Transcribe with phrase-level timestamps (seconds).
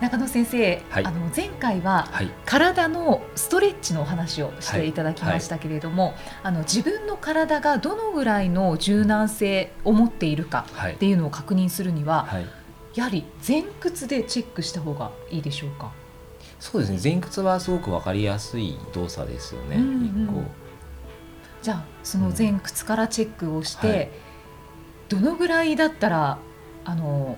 [0.00, 2.08] 中野先生、はい、あの前回は、
[2.44, 12.28] 体のストレッチのお話をしていただきましたけれども、はい、あの自分の体がどのぐらいの柔軟性を持っているかっていうのを確認するには、
[12.94, 15.92] やはり前屈でチェックした方がいいでしょうか？
[16.60, 17.00] そうですね。
[17.02, 20.46] 前屈はすごく分かりやすい動作ですよね、うんうん、
[21.62, 24.10] じゃあその前屈からチェックをして、
[25.10, 26.38] うん、どのぐらいだったら
[26.84, 27.36] あの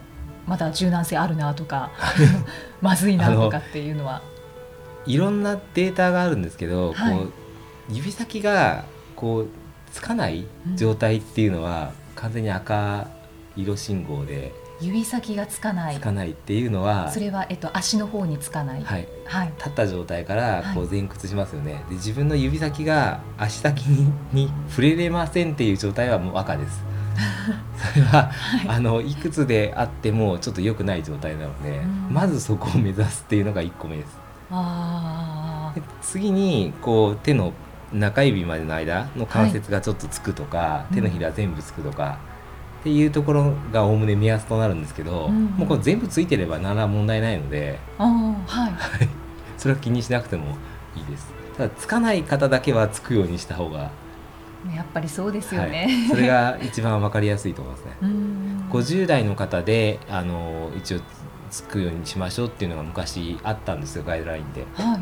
[0.49, 1.91] まだ柔軟性あるなとか
[2.81, 4.23] まずいなとかっていうのは。
[5.07, 7.33] いろんなデータがあるんですけど、はい、こう
[7.91, 8.85] 指先が
[9.17, 9.49] こう
[9.93, 13.07] つかない状態っていうのは、完全に赤
[13.57, 14.53] 色信号で。
[14.81, 15.97] 指先がつかない。
[15.97, 19.09] つかないっていうのはそれは、えっと、足の方につかない、はい。
[19.25, 26.88] はい、立った状態からこう前屈しますよね、はい、で自分の指先が足先にに触れれませんっていう状態はもう赤です
[27.77, 31.81] それは、はい、あのいくつであってもちょっと良くない状態なので、
[32.11, 34.19] まずそこを目指すっていうのが1個目です。
[35.75, 37.53] で次にこう手の
[37.93, 42.19] 中指までの間の関節がちょっとつくとか、はい、手のひら全部つくとか、
[42.81, 47.79] っていうところがおおむね目安となるんですけど、うん、もうこれ全部ついてればなら問題ないので、
[48.47, 48.69] は
[49.03, 49.09] い、
[49.57, 50.57] それは気にしなくても
[50.97, 51.33] いいです。
[51.57, 53.91] ただつかない方だけはつくようにした方が
[54.75, 57.93] やっぱりそうですよね、はい、それが一番わかりやすいと思いますね。
[58.71, 61.01] 50代の方であの一応
[61.51, 64.67] つくようにしましょうっていうのが昔あったんですよガイドラインで。
[64.75, 65.01] は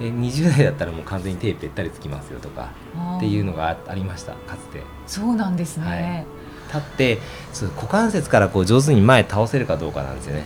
[0.00, 2.70] い、で20代だったらもう完全に手ぺったりつきますよとか
[3.16, 4.82] っていうのがありましたかつて。
[5.06, 6.26] そうなんですね、はい、
[6.74, 7.18] 立って
[7.52, 10.44] そう股関節からこう上手に前倒せるかどうかなんですよね。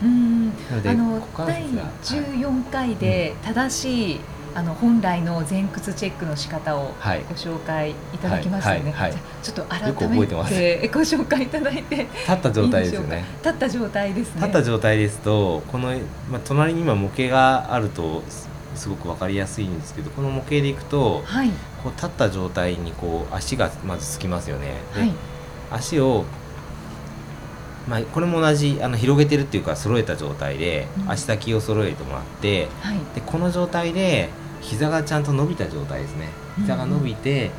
[0.71, 1.65] なのであの第
[2.05, 6.93] 14回で正しい、うんあの本来の前屈チェックの仕方をご
[7.35, 8.95] 紹介いただきましたよね。
[9.43, 13.25] ちょっと改めてご紹介いただいて立った状態ですよね。
[13.39, 14.37] 立った状態ですね。
[14.37, 15.89] 立った状態ですとこの
[16.31, 18.23] まあ隣に今模型があると
[18.75, 21.51] すごくわかりやすいんですけどこの模型でいくと、はい、
[21.83, 24.77] こう立った状態にこう足がまずつきますよね。
[24.93, 25.13] はい、
[25.71, 26.25] 足を
[27.89, 34.29] まあ、これも同じあの広げてるっていうか揃えた状態で足先を揃えてもらって、うんはい、でこの状態で
[34.63, 36.31] 膝がちゃんと伸びた状態ですね。
[36.57, 37.51] 膝が伸びて、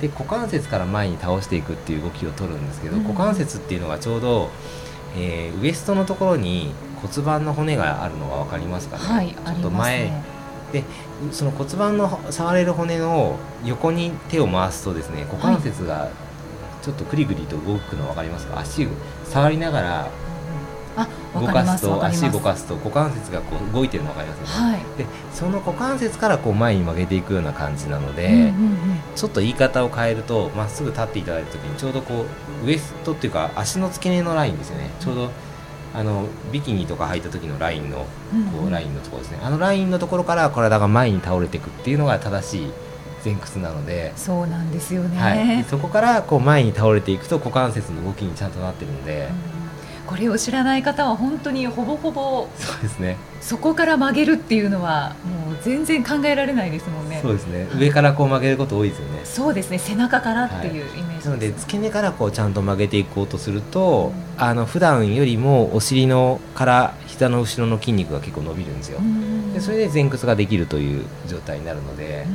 [0.00, 4.50] で股関節から前に倒していくっていう動きを取るんですけど、股関節っていうのがちょうど、
[5.16, 6.72] えー、ウエストのところに
[7.02, 10.22] 骨盤の骨があるのが分かりますかね、はい、ちょっと前、ね、
[10.72, 10.84] で
[11.32, 16.10] その骨盤の触れる骨の横に手を回すとですね股関節が
[16.82, 18.60] ちょっとクリクリと動くの分かりますか？
[18.60, 18.86] 足
[19.24, 20.10] 触りながら
[21.34, 28.50] 動かすと足動かすと股関節がこう動いてるの分かりますよね、はい、でその股関節からこう前に曲げていくような感じなので、うんうんうん、
[29.14, 32.26] ちょっと言い方を変えるとまっすぐ立っていただいた時にちょうどこ
[32.64, 34.90] うウエストっていうか足の付け根のラインですよね。
[34.98, 35.30] ちょうど
[35.92, 38.06] あのビキニとか履いた時のラインの
[38.52, 42.72] こうラインのところですね、うんうん、あのラインのところから体が前に倒れていくっていうのが正しい
[43.24, 44.12] 前屈なので。
[44.16, 49.59] そうなんですよね、はい、そこからこう前に倒れていくと股関節の動きにちゃんとなってるので、うん
[50.10, 53.16] これを知らない方は本当にほぼほぼそうですね。
[53.40, 57.20] そこから曲げるっていうのはもう全然考えられないですもんね。
[57.22, 59.20] そうですね、上からこう曲げること多いですよね。
[59.24, 68.98] そうですね背中からっていうイメージ、ねはい、なので付け根からこうちゃんと曲げていこうとすると、うん、あの普段よりもお尻のから膝の後ろの筋肉が結構伸びるんですよ、
[69.54, 72.26] でそれで前屈ができるという状態になるので、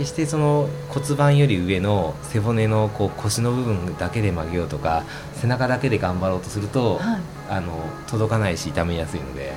[0.00, 7.20] 決してその骨盤より上の背骨のこう腰の部分だけで曲げようとか背中だけで頑張ろうとすると、はい、
[7.50, 9.52] あの届かないし痛めやすいので。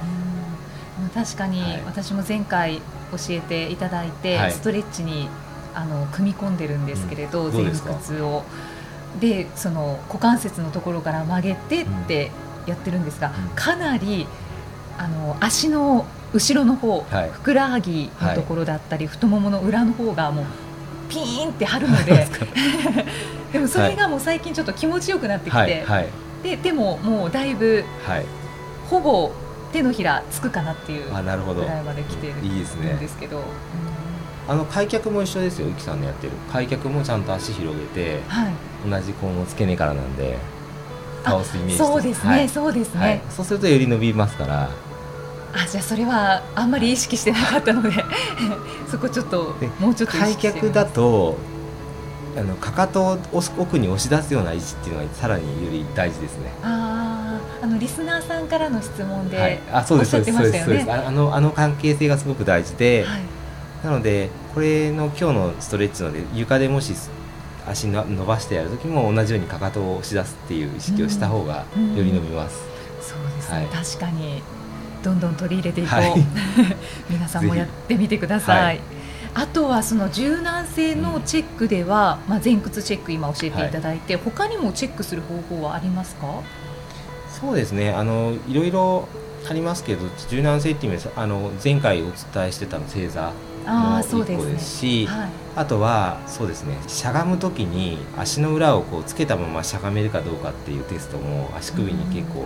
[1.13, 2.77] 確かに私も前回
[3.11, 5.27] 教えていただいて、はい、ストレッチに
[5.75, 8.43] あの組み込んでるんですけれど、うん、前屈を。
[9.19, 12.31] でその股関節のところから曲げてって
[12.65, 14.25] やってるんですが、うん、かなり
[14.97, 20.45] あの足の後ろの方、はい、ふくらはぎのところだったり、はい、太ももの裏の方がもう
[21.09, 22.27] ピーンって張るので。
[23.53, 26.07] でもそれがもう最近ちょっと気持ちよくなってきて、はい、
[26.41, 27.85] ででももうだいぶ、
[28.89, 29.31] ほぼ
[29.71, 33.43] 手のひらつくかなっていうぐらいまで来てるんですけど。
[34.45, 36.33] あの開脚も一緒ですよ、ゆきさんのやってる。
[36.51, 40.37] 開脚もちゃんと足広げて、はい、同じこの付け根からなんで
[41.23, 44.69] 倒すイメージそうですね、はい、そうですね、はい、そうするとより伸びますから
[45.53, 47.91] あじゃあそれはあんまり意識してなかったので
[48.89, 51.37] そこちょっともうちょっと開脚だと
[52.35, 56.51] あのかかとを奥に押し出すような位置っていうのがさらにより大事ですね。
[56.63, 60.91] ああのリスナーさんからの質問で、はい、あそうですそうですそうです。
[60.91, 63.21] あのあの関係性がすごく大事で、はい、
[63.85, 66.93] なのでこれの今日のストレッチので床でもし
[67.67, 71.65] 足の伸ばしてやる時も同じようにかかとを押し出すっていう意識をした方が
[71.95, 72.63] より伸びます。
[72.99, 74.41] そうですね、はい、確かに
[75.03, 76.25] どんどん取り入れていこう、はい、
[77.09, 78.79] 皆さんもやってみてください。
[79.35, 86.27] あとはその柔軟性のチェックでは、まあ、前屈チェック今教えていただいて、はい、他にもチェックする方法はありますか？
[87.41, 87.91] そうですね。
[87.91, 89.07] あのいろいろ
[89.49, 93.33] ありますけど柔軟性っていう意味であの前回お伝えしてたの正座
[93.65, 95.19] も一個ですしあ、ね。
[95.21, 96.77] はい、あとはそうですね。
[96.87, 102.45] しゃがむ時に足の裏をこうつけたまましゃがめるかどうかっていうテストも足首に結構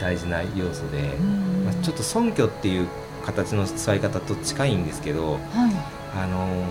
[0.00, 1.16] 大事な要素で、
[1.64, 2.88] まあ、ちょっと尊虚っていう
[3.24, 5.40] 形の座り方と近いんですけど、はい、
[6.16, 6.64] あの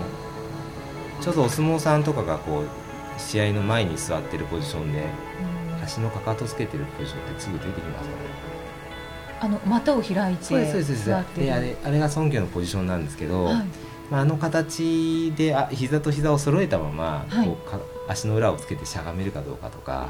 [1.20, 5.06] ちょっとお相撲さんとかがこう試合の前に座ってるポジションで、
[5.82, 8.56] 足のかかとつけてるポジションってすぐ出てきますかね。
[9.38, 13.54] あの股を開いてそうですそうであれあれが尊虚のポジションなんですけど、はい、
[14.10, 20.08] まあ、あの形であ膝と膝を揃えたまま、はい、こうか足の裏をつけてしゃがめるかどうかとか。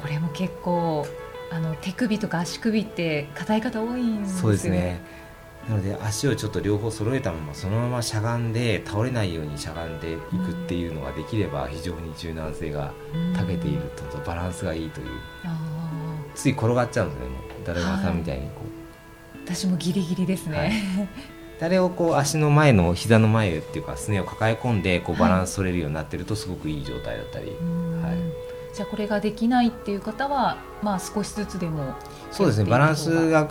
[0.00, 1.06] これも結構
[1.50, 4.40] あの手首とか足首って硬い方多いんですよね。
[4.42, 5.00] そうですね。
[5.68, 12.92] なので足をちょっと両方揃えたままそのまましゃがんで倒れないようにしゃがんでいくっていうのができれば非常に柔軟性が
[13.34, 15.08] 長けているとバランスがいいという。
[16.34, 17.40] つい転がっちゃうんですねもう。
[17.66, 18.62] 誰川さんみたいにこ
[19.34, 20.72] う、はい、私もギリギリですね、はい。
[21.60, 27.56] 誰をこう足の前の膝の前っていうかすねを抱え込んでこうバランス取れるようになってるとすごくいい状態だったり、はい、
[28.74, 31.94] じゃあこれができないっていう方はまあ少しずつでも
[32.30, 32.70] そうですね。
[32.70, 33.48] バランスが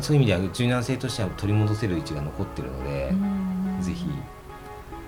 [0.00, 3.12] そういう意味では柔軟性としては取り戻せる位置が残ってるので
[3.80, 4.06] ぜひ。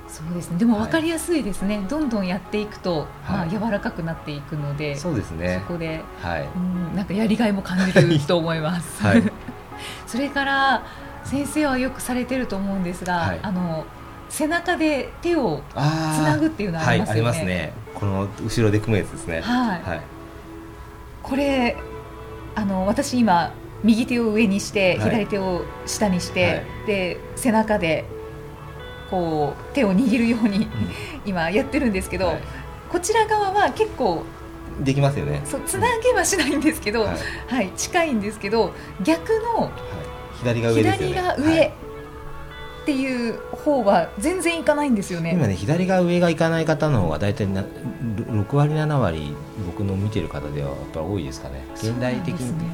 [0.08, 0.58] そうですね。
[0.58, 5.62] でも分かりやすいですね、はい、どんどんやっていくと、まあ、柔らかくなっていくので、そうですね。
[5.66, 9.02] そこで、はい、うんなんかやりがいも感じると思います。
[9.02, 9.22] はい、
[10.06, 10.82] それから
[11.24, 13.84] 先生はよくされてると思うんですが、はい、あの
[14.28, 17.44] 背中で手をつなぐっていうのはありますよね。
[17.44, 17.72] ね。
[17.94, 19.40] この後ろで組むやつですね。
[19.40, 19.82] はい。
[19.82, 20.00] はい、
[21.22, 21.76] これ
[22.54, 23.52] あの私今
[23.82, 28.04] 右手を上にして、左手を下にして、で背中で
[29.10, 30.69] こう手を握るように、
[31.24, 32.42] 今やってるんですけど、はい、
[32.90, 34.24] こちら側は結構
[34.81, 35.42] できますよね。
[35.44, 38.72] そうつなげはしないんですけど、はい、はい、近いんですけど
[39.02, 39.70] 逆の、はい、
[40.38, 41.14] 左が上ですよね。
[41.14, 41.72] 左が上、
[42.88, 45.32] っていう方は全然いかないんですよね。
[45.35, 49.37] 今ね左が上がいかない方の方が大体な6割7割
[49.67, 51.67] 僕の見てる方ではやっぱり多いですかね。
[51.75, 52.49] 現代的に。
[52.49, 52.64] う、ね、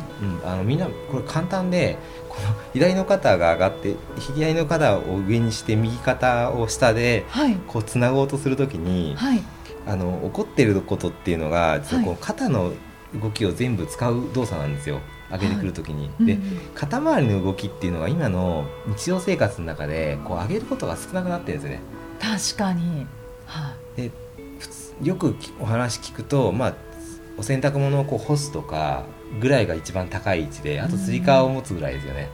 [0.43, 7.25] うん、あのみんなこれ簡単でこの左の肩が上がって左の肩を上にして右肩を下で
[7.67, 9.43] こうつなごうとするときに、はい、
[9.85, 12.73] あの起こってることっていうのが実はこう肩の
[13.21, 15.01] 動きを全部使う動作なんですよ。
[15.35, 16.41] 上げてくるときに、はい、で、うん、
[16.75, 21.83] 肩周りの動きっていうのが今の日常生活の中でこう上げることが少なくなってるんですよね。
[22.21, 23.07] 確かに、
[23.47, 24.11] はで
[25.03, 26.75] よくお話聞くと、まあ、
[27.37, 29.05] お洗濯物をこう干すとか
[29.41, 32.29] ぐらいが一番高い位置であとつり革を持つぐらいですよね。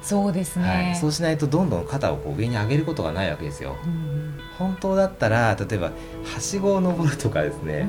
[0.00, 3.76] うん、そうですね、はい、そうしないとどんどん肩をこう上に上げることがないわけですよ。
[3.84, 5.92] うん、本当だったら例えば
[6.24, 7.86] はしごを登るとかですね、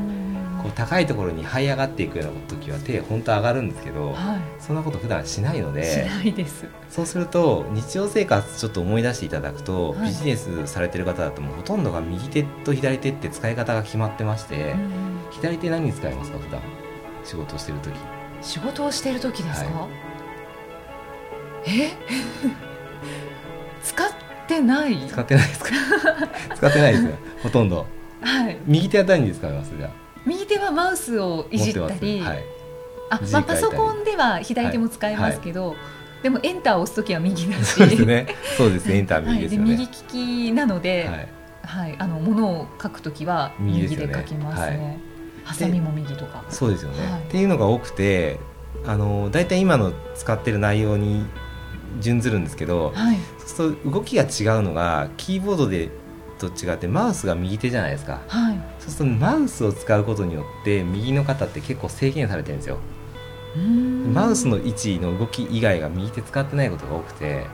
[0.61, 4.15] こう高いところに這い上がっていくような時は手本当上がるんですけど、はい、
[4.61, 6.65] そんなこと普段しないのでしないです。
[6.89, 14.75] そうすると日常生活ちょっと思い出していただくと、はい、ビジネスされてる方だともうほとんどが右手と左手って使い方が決まってまして、
[15.31, 16.61] 左手何に使いますか普段？
[17.23, 17.95] 仕事をしてる時。
[18.41, 19.87] 仕事をしてる時ですか、は
[21.65, 21.91] い、え？
[23.83, 24.09] 使っ
[24.47, 25.07] てない？
[25.07, 25.69] 使ってないですか？
[26.55, 27.11] 使ってないですよ
[27.43, 27.85] ほとんど。
[28.21, 28.57] はい。
[28.65, 29.91] 右手は何に使いますじゃあ
[30.25, 32.43] 右手はマウスをいじったり、はい、
[33.09, 35.75] あまあ、パソコンでは左手も使えますけど、はい。
[35.75, 35.81] は
[36.21, 37.65] い、でもエンターを押す時は右だし。
[37.65, 38.27] そうですね。
[38.57, 41.09] そうですエンター右ですよね、右利きなので、
[41.63, 41.95] はい。
[41.97, 44.99] あの物を書く時は右で書きますね。
[45.43, 46.43] ハサミも右とか。
[46.49, 46.97] そうですよね、
[47.27, 48.39] っていうのが多くて
[48.85, 51.25] あの大体今の使ってる内容に
[51.99, 55.89] 準ずるんですけど、はい、そうすると動きが違うのがキーボードで
[56.49, 62.77] と違ってマウスが右手じゃないですか、はい、そうするとマウスを使うことによって右の肩って結構制限されてるんですよ。
[64.13, 67.45] マウスの位置の動き以外が右手使ってないことが多くて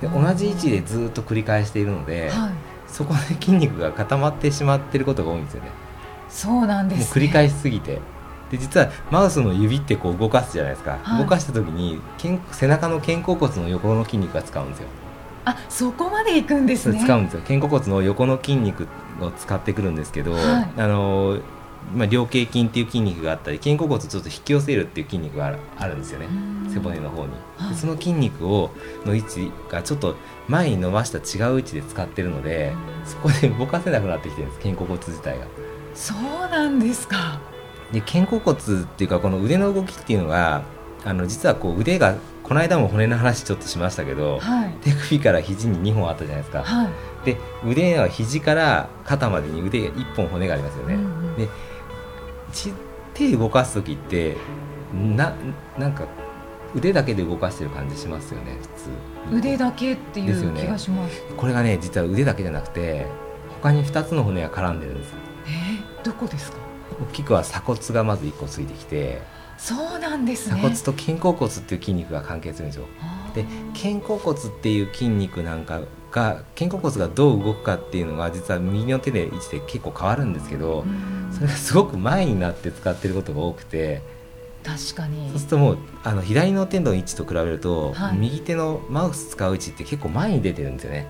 [0.00, 2.50] で同じ位置でずっと繰り返しているので、はい、
[2.86, 5.70] そこで筋肉が固まってしまっていることが多いんですよね。
[6.28, 8.00] そうなんです、ね、繰り返しすぎて。
[8.50, 12.00] で実はマウスの指ってこう動かすじゃないですか、はい、動かした時に
[12.50, 14.88] 背中の肩甲骨の横の筋肉が使うんですよ
[15.50, 17.00] あそこまでいくんですね。
[17.02, 17.40] 使うんですよ。
[17.46, 18.88] 肩甲骨の横の筋肉
[19.20, 21.38] を使ってくるんですけど、はい、あの
[21.94, 26.26] まあ、両頸筋っていう筋肉があったり肩甲骨をちょっと引き寄せるっていう筋肉があるんですよね。
[26.68, 28.70] 背骨の方に、はい、その筋肉を
[29.06, 30.16] の位置がちょっと
[30.48, 32.74] 前に伸ばした違う位置で使ってるので
[33.04, 35.46] そこで動かせなくなってきてるんです肩甲骨自体が。
[35.94, 37.40] そうなんですか。
[37.92, 40.62] で肩甲骨っていうかこの腕の動きっていうのが
[41.04, 42.16] あの実はこう腕が
[42.48, 51.48] この間も骨の話ちょっとしましたけど、はい、手首から肘に2本あったじゃないですか、はい、で腕は肘から肩までに腕が1本骨がありますよね、うんうん、で
[53.12, 54.36] 手動かす時って
[54.94, 55.34] な
[55.76, 56.06] なんか
[56.74, 58.68] 腕だけで動かしてる感じしますよね普
[59.32, 59.36] 通。
[59.36, 63.06] 腕だけっていう気がします、ね、これがね実は腕だけじゃなくて
[63.60, 65.14] 他に2つの骨が絡んでるんです。
[65.46, 66.58] えー、どこですか？
[67.00, 69.20] 大きくは鎖骨がまず1個ついてきて
[69.58, 70.56] そうなんですね。
[70.56, 72.86] 鎖骨と肩甲骨っていう筋肉が関係するんですよ。
[73.34, 80.84] で肩甲骨っていう筋肉なんかが肩甲骨がどう動くかっていうのが実は右の手で位置で結構変わるんですけど
[81.32, 84.00] それがすごく前になって使ってることが多くて。
[84.64, 85.28] 確かに。
[85.30, 91.06] そうするともうあの左の手の位置と比べると、はい、右手のマウス使う位置って結構前に出てるんですよね。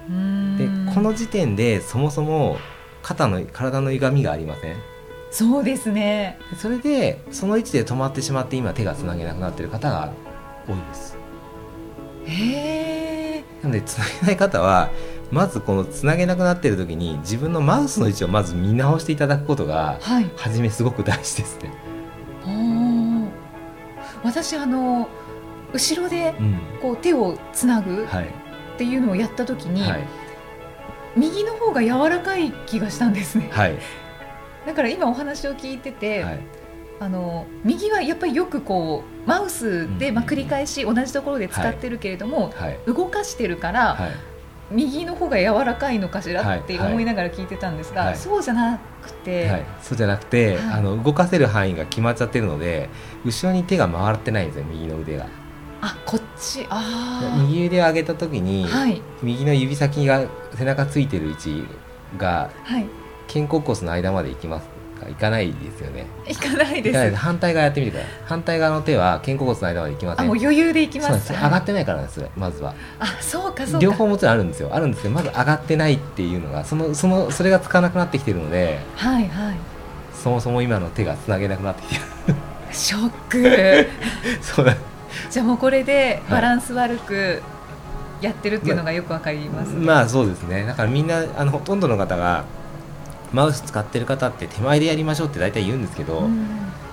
[0.58, 2.56] でこの時点でそもそも
[3.02, 4.76] 肩の体の歪みがありません？
[5.30, 6.38] そうですね。
[6.56, 10.12] それでその位置で止まってしまって今手がつなげなくなっている方が
[10.66, 11.16] 多いです。
[12.24, 14.90] へえなのでつなげない方は
[15.30, 21.72] まずこのつなげなくなっている時に自分のマウスの位置をまず見直していただくことが、はい、初めすごく大事ですね。
[24.24, 25.08] 私あの
[25.72, 26.34] 後ろで
[26.82, 28.08] こう手をつなぐっ
[28.78, 30.04] ていうのをやった時に、はい、
[31.16, 33.48] 右の方が柔らかい気がしたんですね。
[33.52, 33.78] はい、
[34.68, 36.40] だから今お話を聞いてて、はい、
[37.00, 42.52] あの右はやっぱりよくこうマウスでまあ繰り返し同じところで使ってるけれども、
[42.86, 43.98] 動かしてるから、
[44.70, 48.10] 右の方が柔らかいのかしらって思いながら聞いてたんですが、はい。
[48.10, 52.90] はい、そうじゃなくて、はい、そうじゃなくて、はい、あの動かせる範囲が決まっちゃってるので
[53.24, 55.26] 後ろに手が回ってないんですよ右の腕が。
[55.80, 56.66] あこっち。
[56.68, 58.66] あ右腕を上げた時に、
[59.22, 61.64] 右の指先が背中ついてる位置
[62.18, 62.50] が、
[63.28, 64.78] 肩甲骨の間まで行きます。
[64.98, 66.06] かいかないですよね。
[66.26, 67.14] いかないです。
[67.14, 68.12] 反対側やってみてください。
[68.26, 70.26] 反対側の手は肩甲骨の間までいきません。
[70.26, 71.32] もう余裕でいきます。
[71.32, 72.74] 上がってないからですまずは。
[72.98, 74.70] あそうか両方もちろんあるんですよ。
[74.72, 79.56] あるんですけどまず上がってないっていうのがそのそのそれがつかなくなってきてるのではいはい。
[80.14, 82.34] そもそも今の手がつなげなくなってきてる。
[82.72, 83.88] ショック。
[84.42, 84.64] そう。
[84.64, 84.76] だ
[85.30, 87.42] じゃあもうこれでバランス悪く
[88.20, 90.64] やってるっていうのがよくわかります、ね、まあそうですね。
[90.66, 92.44] だからみんなあのほとんどの方が
[93.32, 96.46] マウス使ってる方って手前でやりましょうって大体言うんですけど、うん、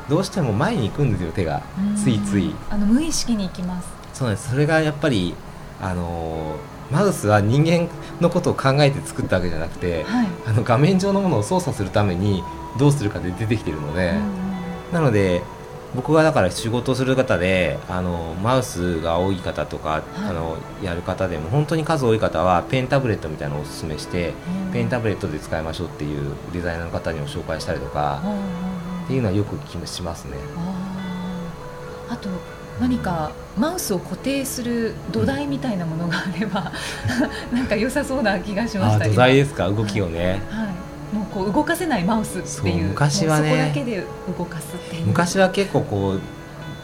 [0.09, 1.61] どうしても前に行くんですよ手が、
[2.01, 2.53] ついつい。
[2.69, 3.87] あの無意識に行きます。
[4.13, 4.49] そうなんです。
[4.49, 5.35] それがやっぱり
[5.81, 6.55] あの
[6.91, 7.89] マウスは人間
[8.21, 12.43] のことを考えて作ったわけじゃなくて、はい、あの画面上のものを操作するために
[12.77, 14.13] どうするかで出てきてるので、
[14.93, 15.41] なので
[15.95, 24.33] 僕がだから仕事をする方であのマウスが多い方とか、はい、あのやる方でも本当に数多い方はペンタブレットみたいなのをおすすめして、
[24.73, 28.21] ペンタブレットで使いましょうっていうデザイナーの方にも紹介したりとか、
[29.05, 30.37] っていうのはよく気しますね。
[32.09, 32.29] あと
[32.79, 36.73] 何かマウスを固定する土台みたいなものがあれば、
[37.51, 39.69] うん、なんか良さそうな気がしました土台ですか？
[39.69, 40.75] 動きをね、はい、はい
[41.15, 42.89] もうこう動かせないマウスっていう。
[42.89, 43.49] 昔はね。
[43.49, 44.03] そこだけで
[44.37, 45.07] 動かすっていう。
[45.07, 46.21] 昔は結構こう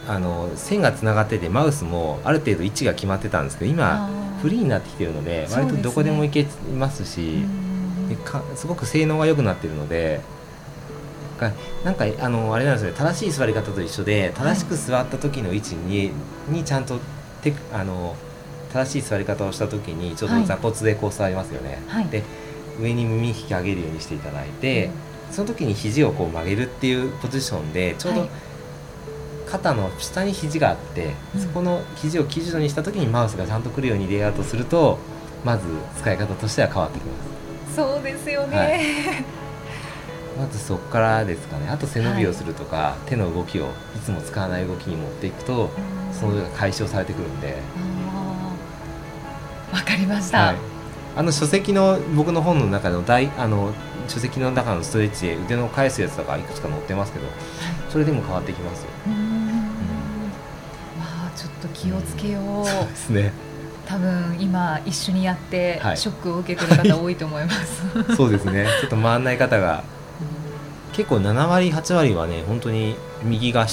[0.08, 4.10] あの線がつながっててマウスもある程度位置が決まってたんですけど今
[4.40, 6.46] フリーになってきてるので割とどこでも行け
[6.76, 7.44] ますし
[8.56, 10.20] すごく性能が良くなってるので
[11.84, 12.92] なんかあのあれなんですね。
[12.96, 16.12] 正しい座り方と一緒で正しく座った時の位置に,、
[16.48, 17.00] にちゃんと
[17.42, 18.16] てあの
[18.72, 21.82] 正しい座り方をした時にちょっと座骨でこう座りますよね。
[21.88, 22.22] はい、で
[22.80, 24.90] 上に耳引き上げるようにしていただいて、
[25.28, 28.28] うん、その時に肘をこう曲げるっていうポジションでちょうど
[29.46, 34.98] 肩の下に肘があって、うん、そこの肘を基準にした時にマウスがちゃんとくるようにレイアウトすると
[35.44, 35.64] まず
[35.98, 37.12] 使い方としては変わってきま
[37.68, 37.76] す。
[37.76, 41.68] そうですよね、はい、まずそこからですかね。
[41.68, 43.64] あと背伸びをするとか、はい、手の動きを
[43.96, 45.70] いつも使わない動きに持っていくと、
[46.12, 47.56] そのが解消されてくるんで。
[49.72, 50.71] わかりました、はい
[51.14, 53.72] あの書籍の僕の本の中の大あの
[54.08, 57.26] 書籍の中のストレッチで腕の返すやつとかいくつか載ってますけど、
[57.88, 58.88] それでも変わってきますよ。
[59.06, 59.48] うん
[60.98, 62.42] まあちょっと気をつけよう。
[62.58, 63.32] うん、そうですね。
[63.86, 67.98] 多分今一緒にやってショックを受けてる方多いと思います。
[67.98, 68.66] はい、そうですね。
[68.80, 69.84] ちょっと回らない方が
[70.92, 73.66] 結構7割8割はね本当に右が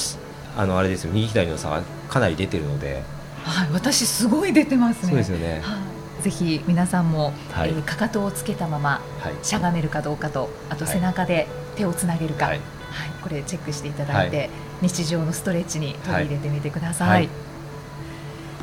[0.58, 3.03] あのあれですよ右左の差がかなり出てるので、
[3.43, 5.10] はい、私すごい出てますね。
[5.10, 5.62] そうですよね。
[5.63, 5.77] はい、
[6.22, 14.50] ぜひ皆さんも、はい、えー、かかとをつけたまま、はい、しゃがめるかどうかとあと背中で手をつなげるか、はい、はい、これチェックしていただいて、
[14.82, 17.30] 日常のストレッチに取り入れてみてください。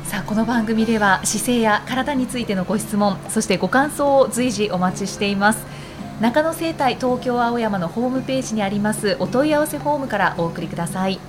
[0.03, 5.77] さあこの番組では姿勢や体についてのご質問そしてご感想を随時お待ちしています。
[6.21, 11.19] 中野生態東京青山のホームページにありますお問い合わせフォームからお送りください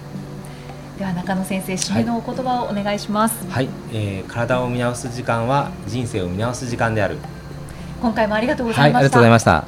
[0.99, 3.47] では中野先生締めのお言葉をお願いします。
[3.49, 7.19] はい、はい、えー、体を見直す時間は人生を見直す時間である。
[8.03, 9.65] 今回もありがとうございました、はい、ありがとうございました。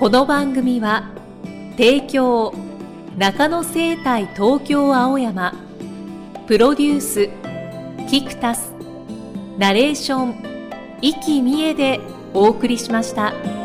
[0.00, 1.04] この番組は
[1.76, 2.52] 提供
[3.16, 5.54] 中野生態東京青山
[6.48, 7.28] プロデュース
[8.08, 8.74] キクタス
[9.58, 10.34] ナレーション
[11.00, 12.00] 生きみえで
[12.34, 13.61] お送りしました。